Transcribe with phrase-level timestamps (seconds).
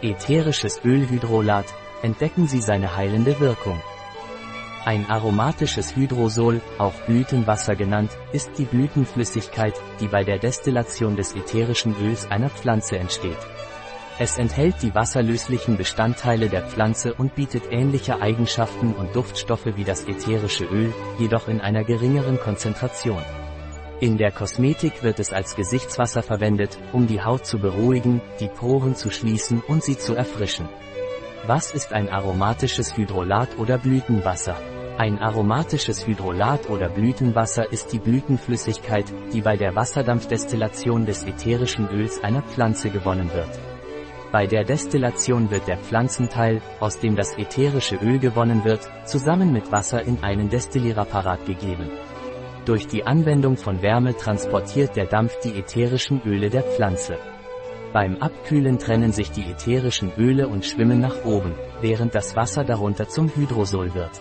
[0.00, 1.66] Ätherisches Ölhydrolat,
[2.02, 3.80] entdecken Sie seine heilende Wirkung.
[4.84, 11.96] Ein aromatisches Hydrosol, auch Blütenwasser genannt, ist die Blütenflüssigkeit, die bei der Destillation des ätherischen
[12.00, 13.38] Öls einer Pflanze entsteht.
[14.20, 20.04] Es enthält die wasserlöslichen Bestandteile der Pflanze und bietet ähnliche Eigenschaften und Duftstoffe wie das
[20.04, 23.22] ätherische Öl, jedoch in einer geringeren Konzentration.
[24.00, 28.94] In der Kosmetik wird es als Gesichtswasser verwendet, um die Haut zu beruhigen, die Poren
[28.94, 30.68] zu schließen und sie zu erfrischen.
[31.48, 34.54] Was ist ein aromatisches Hydrolat oder Blütenwasser?
[34.98, 42.22] Ein aromatisches Hydrolat oder Blütenwasser ist die Blütenflüssigkeit, die bei der Wasserdampfdestillation des ätherischen Öls
[42.22, 43.50] einer Pflanze gewonnen wird.
[44.30, 49.72] Bei der Destillation wird der Pflanzenteil, aus dem das ätherische Öl gewonnen wird, zusammen mit
[49.72, 51.90] Wasser in einen Destillierapparat gegeben.
[52.64, 57.18] Durch die Anwendung von Wärme transportiert der Dampf die ätherischen Öle der Pflanze.
[57.92, 63.08] Beim Abkühlen trennen sich die ätherischen Öle und schwimmen nach oben, während das Wasser darunter
[63.08, 64.20] zum Hydrosol wird.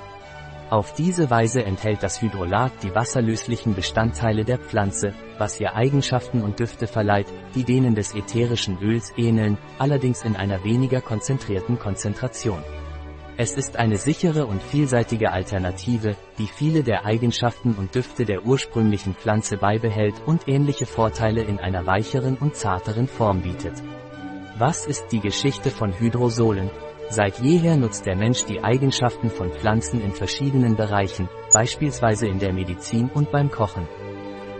[0.69, 6.59] Auf diese Weise enthält das Hydrolat die wasserlöslichen Bestandteile der Pflanze, was ihr Eigenschaften und
[6.59, 12.63] Düfte verleiht, die denen des ätherischen Öls ähneln, allerdings in einer weniger konzentrierten Konzentration.
[13.39, 19.13] Es ist eine sichere und vielseitige Alternative, die viele der Eigenschaften und Düfte der ursprünglichen
[19.13, 23.73] Pflanze beibehält und ähnliche Vorteile in einer weicheren und zarteren Form bietet.
[24.57, 26.71] Was ist die Geschichte von Hydrosolen?
[27.09, 32.53] Seit jeher nutzt der Mensch die Eigenschaften von Pflanzen in verschiedenen Bereichen, beispielsweise in der
[32.53, 33.87] Medizin und beim Kochen.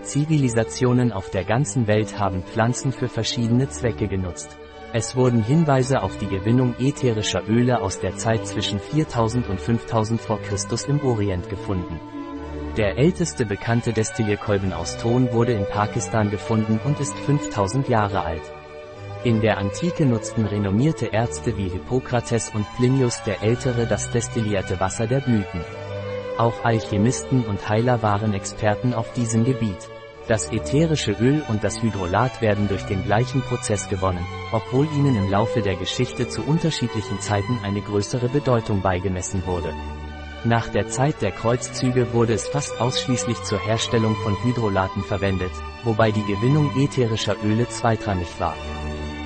[0.04, 4.56] Zivilisationen auf der ganzen Welt haben Pflanzen für verschiedene Zwecke genutzt.
[4.98, 10.20] Es wurden Hinweise auf die Gewinnung ätherischer Öle aus der Zeit zwischen 4000 und 5000
[10.20, 12.00] vor Christus im Orient gefunden.
[12.78, 18.42] Der älteste bekannte Destillierkolben aus Ton wurde in Pakistan gefunden und ist 5000 Jahre alt.
[19.24, 25.06] In der Antike nutzten renommierte Ärzte wie Hippokrates und Plinius der Ältere das destillierte Wasser
[25.06, 25.62] der Blüten.
[26.40, 29.92] Auch Alchemisten und Heiler waren Experten auf diesem Gebiet.
[30.28, 35.32] Das ätherische Öl und das Hydrolat werden durch den gleichen Prozess gewonnen, obwohl ihnen im
[35.32, 39.74] Laufe der Geschichte zu unterschiedlichen Zeiten eine größere Bedeutung beigemessen wurde.
[40.44, 45.52] Nach der Zeit der Kreuzzüge wurde es fast ausschließlich zur Herstellung von Hydrolaten verwendet,
[45.86, 48.56] wobei die Gewinnung ätherischer Öle zweitrangig war.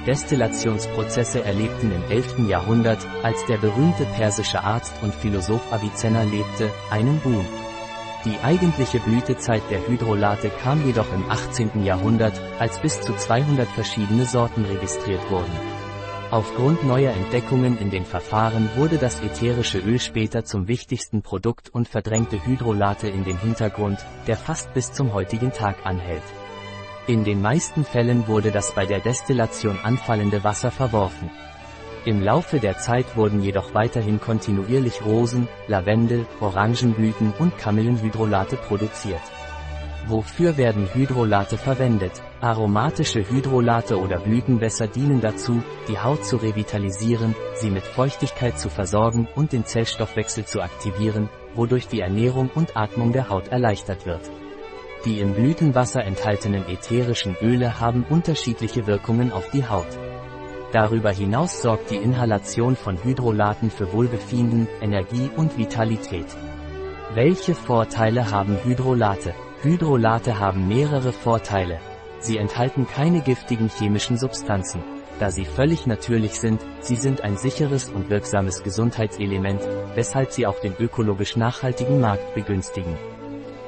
[0.06, 2.48] Destillationsprozesse erlebten im 11.
[2.48, 7.46] Jahrhundert, als der berühmte persische Arzt und Philosoph Avicenna lebte, einen Boom.
[8.24, 11.84] Die eigentliche Blütezeit der Hydrolate kam jedoch im 18.
[11.84, 15.52] Jahrhundert, als bis zu 200 verschiedene Sorten registriert wurden.
[16.30, 21.90] Aufgrund neuer Entdeckungen in den Verfahren wurde das ätherische Öl später zum wichtigsten Produkt und
[21.90, 26.24] verdrängte Hydrolate in den Hintergrund, der fast bis zum heutigen Tag anhält.
[27.08, 31.32] In den meisten Fällen wurde das bei der Destillation anfallende Wasser verworfen.
[32.04, 39.22] Im Laufe der Zeit wurden jedoch weiterhin kontinuierlich Rosen, Lavendel, Orangenblüten und Kamillenhydrolate produziert.
[40.08, 42.24] Wofür werden Hydrolate verwendet?
[42.42, 49.28] Aromatische Hydrolate oder Blütenwässer dienen dazu, die Haut zu revitalisieren, sie mit Feuchtigkeit zu versorgen
[49.36, 54.28] und den Zellstoffwechsel zu aktivieren, wodurch die Ernährung und Atmung der Haut erleichtert wird.
[55.06, 60.00] Die im Blütenwasser enthaltenen ätherischen Öle haben unterschiedliche Wirkungen auf die Haut.
[60.72, 66.28] Darüber hinaus sorgt die Inhalation von Hydrolaten für Wohlbefinden, Energie und Vitalität.
[67.14, 69.34] Welche Vorteile haben Hydrolate?
[69.64, 71.80] Hydrolate haben mehrere Vorteile.
[72.20, 74.82] Sie enthalten keine giftigen chemischen Substanzen.
[75.20, 79.62] Da sie völlig natürlich sind, sie sind ein sicheres und wirksames Gesundheitselement,
[79.94, 82.96] weshalb sie auch den ökologisch nachhaltigen Markt begünstigen.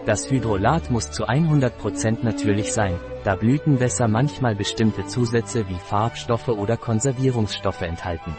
[0.06, 6.75] Das Hydrolat muss zu 100% natürlich sein, da Blütenwässer manchmal bestimmte Zusätze wie Farbstoffe oder
[6.75, 8.36] Konservierungsstoffe enthalten.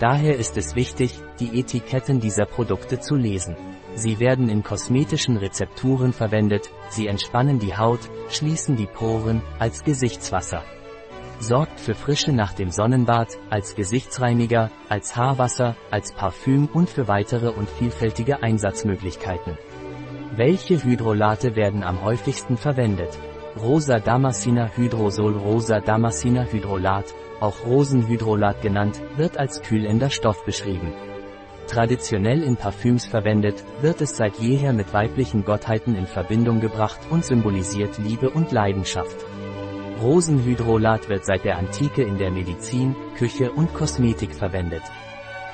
[0.00, 3.54] Daher ist es wichtig, die Etiketten dieser Produkte zu lesen.
[3.94, 10.64] Sie werden in kosmetischen Rezepturen verwendet, sie entspannen die Haut, schließen die Poren, als Gesichtswasser.
[11.38, 17.50] Sorgt für Frische nach dem Sonnenbad, als Gesichtsreiniger, als Haarwasser, als Parfüm und für weitere
[17.50, 19.56] und vielfältige Einsatzmöglichkeiten.
[20.36, 23.18] Welche Hydrolate werden am häufigsten verwendet?
[23.60, 27.06] Rosa Damasciner Hydrosol Rosa Damasciner Hydrolat,
[27.40, 30.92] auch Rosenhydrolat genannt, wird als kühlender Stoff beschrieben.
[31.66, 37.24] Traditionell in Parfüms verwendet, wird es seit jeher mit weiblichen Gottheiten in Verbindung gebracht und
[37.24, 39.16] symbolisiert Liebe und Leidenschaft.
[40.00, 44.82] Rosenhydrolat wird seit der Antike in der Medizin, Küche und Kosmetik verwendet.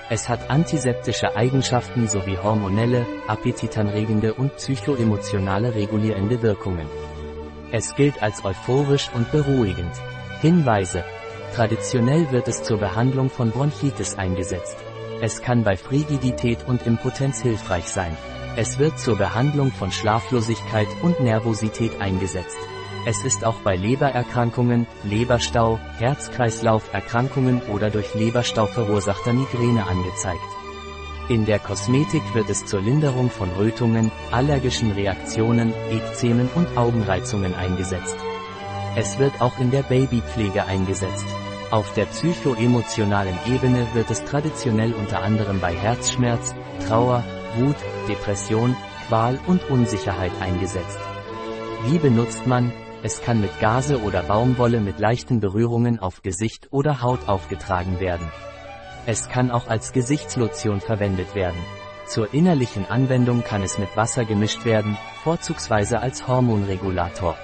[0.08, 6.86] Es hat antiseptische Eigenschaften sowie hormonelle, appetitanregende und psychoemotionale regulierende Wirkungen.
[7.72, 9.90] Es gilt als euphorisch und beruhigend.
[10.40, 11.02] Hinweise.
[11.54, 14.76] Traditionell wird es zur Behandlung von Bronchitis eingesetzt.
[15.20, 18.16] Es kann bei Frigidität und Impotenz hilfreich sein.
[18.54, 22.56] Es wird zur Behandlung von Schlaflosigkeit und Nervosität eingesetzt.
[23.08, 30.40] Es ist auch bei Lebererkrankungen, Leberstau, Herz-Kreislauf-Erkrankungen oder durch Leberstau verursachter Migräne angezeigt.
[31.28, 38.16] In der Kosmetik wird es zur Linderung von Rötungen, allergischen Reaktionen, Ekzemen und Augenreizungen eingesetzt.
[38.96, 41.26] Es wird auch in der Babypflege eingesetzt.
[41.70, 46.56] Auf der psychoemotionalen Ebene wird es traditionell unter anderem bei Herzschmerz,
[46.88, 47.22] Trauer,
[47.56, 47.76] Wut,
[48.08, 48.74] Depression,
[49.06, 50.98] Qual und Unsicherheit eingesetzt.
[51.84, 52.72] Wie benutzt man?
[53.06, 58.28] Es kann mit Gase oder Baumwolle mit leichten Berührungen auf Gesicht oder Haut aufgetragen werden.
[59.06, 61.60] Es kann auch als Gesichtslotion verwendet werden.
[62.08, 67.36] Zur innerlichen Anwendung kann es mit Wasser gemischt werden, vorzugsweise als Hormonregulator.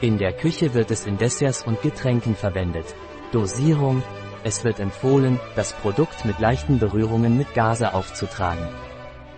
[0.00, 2.94] In der Küche wird es in Desserts und Getränken verwendet.
[3.32, 4.00] Dosierung.
[4.44, 8.68] Es wird empfohlen, das Produkt mit leichten Berührungen mit Gase aufzutragen.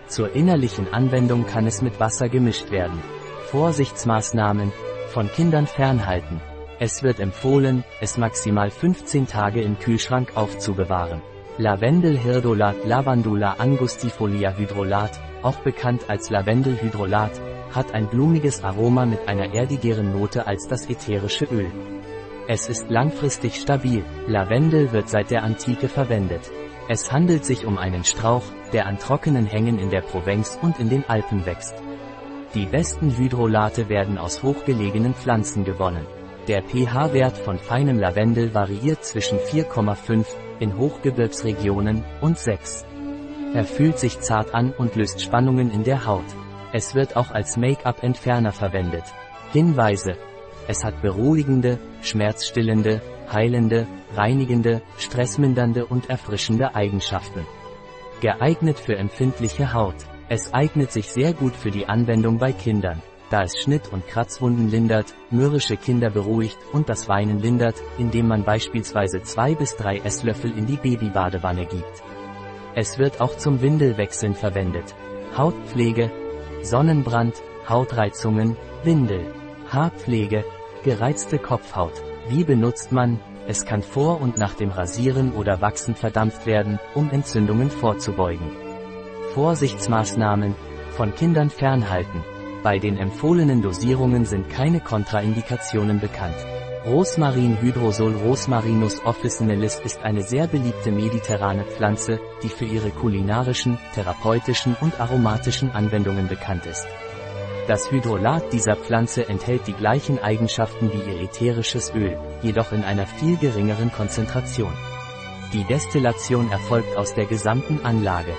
[0.07, 3.01] Zur innerlichen Anwendung kann es mit Wasser gemischt werden.
[3.49, 4.71] Vorsichtsmaßnahmen.
[5.17, 6.39] Von Kindern fernhalten.
[6.77, 11.23] Es wird empfohlen, es maximal 15 Tage im Kühlschrank aufzubewahren.
[11.57, 17.31] Lavendelhirdolat Lavandula angustifolia hydrolat, auch bekannt als Lavendelhydrolat,
[17.73, 21.71] hat ein blumiges Aroma mit einer erdigeren Note als das ätherische Öl.
[22.47, 24.05] Es ist langfristig stabil.
[24.27, 26.51] Lavendel wird seit der Antike verwendet.
[26.89, 30.89] Es handelt sich um einen Strauch, der an trockenen Hängen in der Provence und in
[30.89, 31.73] den Alpen wächst.
[32.53, 36.05] Die besten Hydrolate werden aus hochgelegenen Pflanzen gewonnen.
[36.47, 40.25] Der pH-Wert von feinem Lavendel variiert zwischen 4,5
[40.59, 42.85] in Hochgebirgsregionen und 6.
[43.53, 46.25] Er fühlt sich zart an und löst Spannungen in der Haut.
[46.71, 49.03] Es wird auch als Make-up-Entferner verwendet.
[49.51, 50.15] Hinweise.
[50.69, 53.01] Es hat beruhigende, schmerzstillende,
[53.31, 57.45] heilende, reinigende, stressmindernde und erfrischende Eigenschaften.
[58.21, 59.95] Geeignet für empfindliche Haut.
[60.29, 64.69] Es eignet sich sehr gut für die Anwendung bei Kindern, da es Schnitt- und Kratzwunden
[64.69, 70.51] lindert, mürrische Kinder beruhigt und das Weinen lindert, indem man beispielsweise zwei bis drei Esslöffel
[70.57, 72.03] in die Babybadewanne gibt.
[72.75, 74.95] Es wird auch zum Windelwechseln verwendet.
[75.37, 76.11] Hautpflege,
[76.61, 79.33] Sonnenbrand, Hautreizungen, Windel,
[79.69, 80.43] Haarpflege,
[80.83, 81.93] gereizte Kopfhaut.
[82.27, 83.19] Wie benutzt man?
[83.47, 88.66] Es kann vor und nach dem Rasieren oder Wachsen verdampft werden, um Entzündungen vorzubeugen.
[89.37, 90.55] Vorsichtsmaßnahmen.
[90.97, 92.23] Von Kindern fernhalten.
[92.63, 96.35] Bei den empfohlenen Dosierungen sind keine Kontraindikationen bekannt.
[96.87, 104.99] Rosmarin-Hydrosol Rosmarinus officinalis ist eine sehr beliebte mediterrane Pflanze, die für ihre kulinarischen, therapeutischen und
[104.99, 106.87] aromatischen Anwendungen bekannt ist.
[107.67, 113.05] Das Hydrolat dieser Pflanze enthält die gleichen Eigenschaften wie ihr ätherisches Öl, jedoch in einer
[113.05, 114.73] viel geringeren Konzentration.
[115.53, 118.33] Die Destillation erfolgt aus der gesamten Anlage.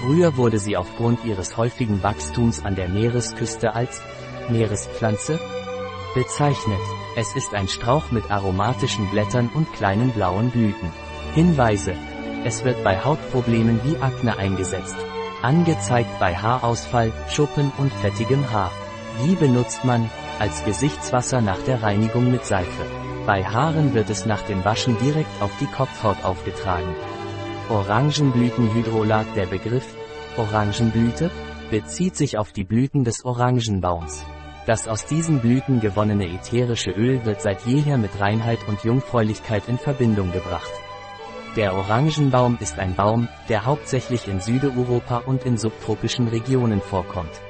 [0.00, 4.00] Früher wurde sie aufgrund ihres häufigen Wachstums an der Meeresküste als
[4.48, 5.38] Meerespflanze
[6.14, 6.80] bezeichnet.
[7.16, 10.90] Es ist ein Strauch mit aromatischen Blättern und kleinen blauen Blüten.
[11.34, 11.94] Hinweise.
[12.44, 14.96] Es wird bei Hautproblemen wie Akne eingesetzt.
[15.42, 18.72] Angezeigt bei Haarausfall, Schuppen und fettigem Haar.
[19.22, 20.10] Wie benutzt man?
[20.38, 22.86] Als Gesichtswasser nach der Reinigung mit Seife.
[23.26, 26.94] Bei Haaren wird es nach dem Waschen direkt auf die Kopfhaut aufgetragen.
[27.68, 29.86] Orangenblütenhydrolat Der Begriff
[30.36, 31.30] Orangenblüte
[31.70, 34.24] bezieht sich auf die Blüten des Orangenbaums.
[34.66, 39.78] Das aus diesen Blüten gewonnene ätherische Öl wird seit jeher mit Reinheit und Jungfräulichkeit in
[39.78, 40.70] Verbindung gebracht.
[41.56, 47.40] Der Orangenbaum ist ein Baum, der hauptsächlich in Südeuropa und in subtropischen Regionen vorkommt.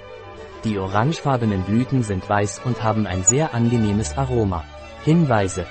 [0.65, 4.65] Die orangefarbenen Blüten sind weiß und haben ein sehr angenehmes Aroma.
[5.05, 5.67] Hinweise.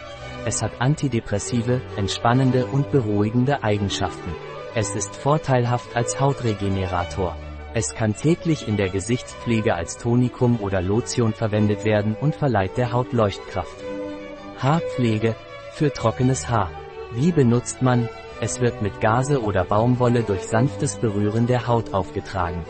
[0.46, 4.49] Es hat antidepressive, entspannende und beruhigende Eigenschaften.
[4.76, 7.36] Es ist vorteilhaft als Hautregenerator.
[7.74, 12.92] Es kann täglich in der Gesichtspflege als Tonikum oder Lotion verwendet werden und verleiht der
[12.92, 13.84] Haut Leuchtkraft.
[14.60, 15.36] Haarpflege.
[15.74, 16.70] Für trockenes Haar.
[17.14, 18.10] Wie benutzt man?
[18.42, 22.64] Es wird mit Gase oder Baumwolle durch sanftes Berühren der Haut aufgetragen.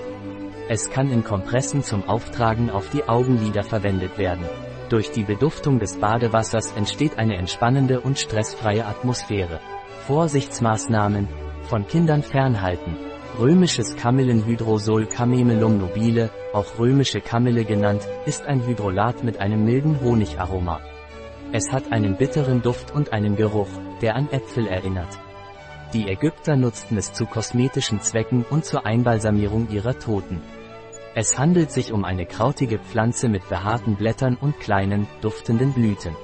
[0.69, 4.45] Es kann in Kompressen zum Auftragen auf die Augenlider verwendet werden.
[4.87, 9.59] Durch die Beduftung des Badewassers entsteht eine entspannende und stressfreie Atmosphäre.
[10.07, 11.48] Vorsichtsmaßnahmen.
[11.69, 12.97] Von Kindern fernhalten.
[13.37, 20.81] Römisches Kamillenhydrosol Camemelum nobile, auch römische Kamille genannt, ist ein Hydrolat mit einem milden Honigaroma.
[21.51, 23.69] Es hat einen bitteren Duft und einen Geruch,
[24.01, 25.19] der an Äpfel erinnert.
[25.93, 30.41] Die Ägypter nutzten es zu kosmetischen Zwecken und zur Einbalsamierung ihrer Toten.
[31.13, 36.15] Es handelt sich um eine krautige Pflanze mit behaarten Blättern und kleinen, duftenden Blüten.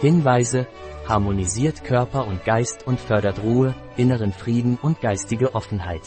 [0.00, 0.66] Hinweise,
[1.08, 6.02] harmonisiert Körper und Geist und fördert Ruhe, inneren Frieden und geistige Offenheit.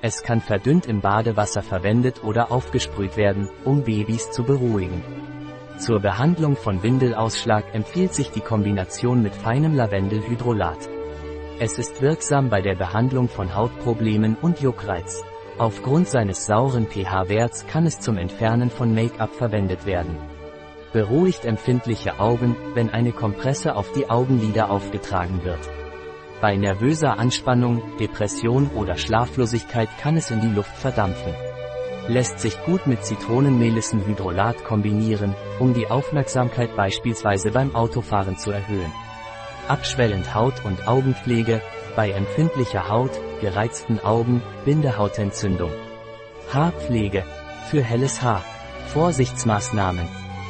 [0.00, 5.02] Es kann verdünnt im Badewasser verwendet oder aufgesprüht werden, um Babys zu beruhigen.
[5.78, 10.88] Zur Behandlung von Windelausschlag empfiehlt sich die Kombination mit feinem Lavendelhydrolat.
[11.58, 15.22] Es ist wirksam bei der Behandlung von Hautproblemen und Juckreiz.
[15.58, 20.16] Aufgrund seines sauren pH-Werts kann es zum Entfernen von Make-up verwendet werden.
[20.92, 25.70] Beruhigt empfindliche Augen, wenn eine Kompresse auf die Augenlider aufgetragen wird.
[26.42, 31.32] Bei nervöser Anspannung, Depression oder Schlaflosigkeit kann es in die Luft verdampfen.
[32.08, 38.92] Lässt sich gut mit Zitronenmelissenhydrolat kombinieren, um die Aufmerksamkeit beispielsweise beim Autofahren zu erhöhen.
[39.68, 41.62] Abschwellend Haut- und Augenpflege,
[41.96, 45.70] bei empfindlicher Haut, gereizten Augen, Bindehautentzündung.
[46.52, 47.24] Haarpflege,
[47.70, 48.44] für helles Haar.
[48.88, 50.21] Vorsichtsmaßnahmen.